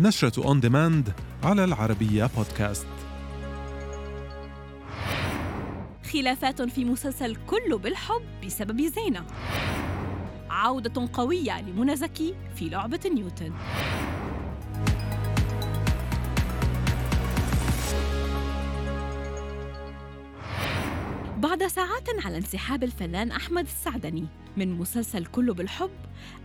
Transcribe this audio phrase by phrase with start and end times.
[0.00, 1.12] نشرة on demand
[1.42, 2.86] على العربية بودكاست
[6.12, 9.24] خلافات في مسلسل كله بالحب بسبب زينة.
[10.50, 13.52] عودة قوية لمنى زكي في لعبة نيوتن.
[21.44, 25.90] بعد ساعات على انسحاب الفنان أحمد السعدني من مسلسل كله بالحب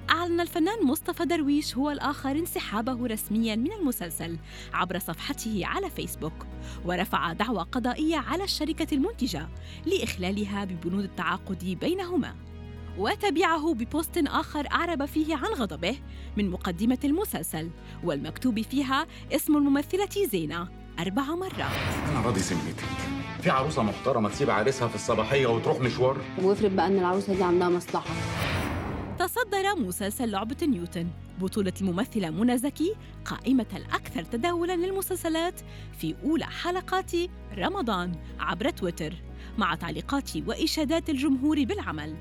[0.09, 4.37] أعلن الفنان مصطفى درويش هو الآخر انسحابه رسمياً من المسلسل
[4.73, 6.45] عبر صفحته على فيسبوك
[6.85, 9.49] ورفع دعوى قضائية على الشركة المنتجة
[9.85, 12.35] لإخلالها ببنود التعاقد بينهما.
[12.97, 15.95] وتبعه ببوست آخر أعرب فيه عن غضبه
[16.37, 17.69] من مقدمة المسلسل
[18.03, 20.67] والمكتوب فيها اسم الممثلة زينة
[20.99, 21.61] أربع مرات.
[22.09, 26.99] أنا راضي سميتك في عروسة محترمة تسيب عريسها في الصباحية وتروح مشوار؟ وافرض بقى إن
[26.99, 28.13] العروسة دي عندها مصلحة.
[29.19, 31.07] تصدر مسلسل لعبة نيوتن.
[31.41, 35.61] بطولة الممثلة منى زكي قائمة الأكثر تداولاً للمسلسلات
[35.99, 37.11] في أولى حلقات
[37.57, 39.13] رمضان عبر تويتر
[39.57, 42.15] مع تعليقات وإشادات الجمهور بالعمل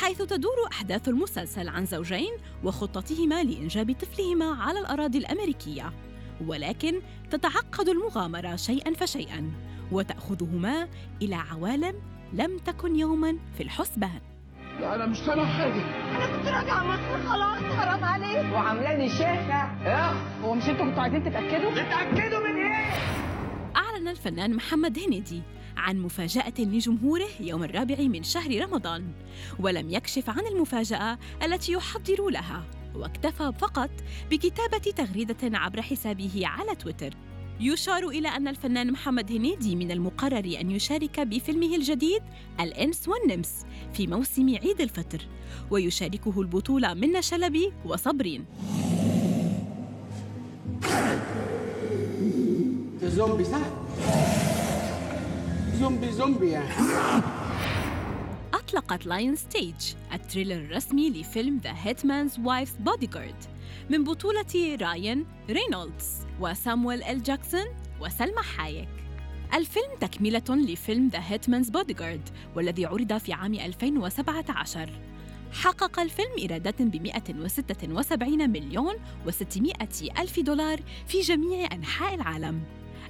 [0.00, 2.32] حيث تدور أحداث المسلسل عن زوجين
[2.64, 5.92] وخطتهما لإنجاب طفلهما على الأراضي الأمريكية.
[6.46, 6.94] ولكن
[7.30, 9.50] تتعقد المغامرة شيئاً فشيئاً
[9.92, 10.88] وتأخذهما
[11.22, 11.94] إلى عوالم
[12.32, 14.20] لم تكن يوماً في الحسبان.
[14.80, 15.84] لا أنا مش سامع حاجة.
[16.16, 18.52] أنا كنت راجعة مصر خلاص حرام عليك.
[18.54, 19.62] وعاملاني شيخة
[20.44, 22.92] هو مش أنتوا كنتوا عايزين تتأكدوا؟ تتأكدوا من إيه؟
[23.76, 25.42] أعلن الفنان محمد هنيدي
[25.76, 29.12] عن مفاجأة لجمهوره يوم الرابع من شهر رمضان
[29.58, 32.64] ولم يكشف عن المفاجأة التي يحضر لها.
[32.94, 33.90] واكتفى فقط
[34.30, 37.14] بكتابة تغريدة عبر حسابه على تويتر.
[37.60, 42.22] يشار إلى أن الفنان محمد هنيدي من المقرر أن يشارك بفيلمه الجديد
[42.60, 45.26] الإنس والنمس في موسم عيد الفطر
[45.70, 48.44] ويشاركه البطولة منة شلبي وصبرين.
[53.02, 53.60] زومبي صح؟
[55.80, 56.68] زومبي زومبي يعني.
[58.78, 59.74] أطلقت Lionsgate ال
[60.12, 63.34] trailer الرسمي لفيلم The Hitman's Wife's Bodyguard
[63.90, 67.64] من بطولة رايان رينولدز وسامويل إل جاكسون
[68.00, 68.88] وسلمى حايك
[69.54, 74.90] الفيلم تكملة لفيلم The Hitman's Bodyguard والذي عرض في عام 2017
[75.52, 78.94] حقق الفيلم إيرادات ب 176 مليون
[79.26, 82.62] و600 ألف دولار في جميع أنحاء العالم.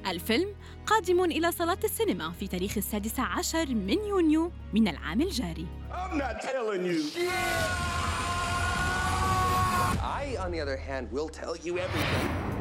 [0.06, 0.55] الفيلم
[0.87, 6.43] قادم إلى صالات السينما في تاريخ السادس عشر من يونيو من العام الجاري I'm not
[6.43, 7.00] telling you
[10.25, 12.54] I, on the other hand, will tell you everything.